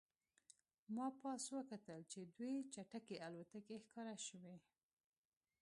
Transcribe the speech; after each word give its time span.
ما 0.95 1.07
پاس 1.21 1.43
وکتل 1.57 1.99
چې 2.11 2.19
دوې 2.37 2.55
چټکې 2.73 3.15
الوتکې 3.25 3.75
ښکاره 3.83 4.15
شوې 4.27 4.55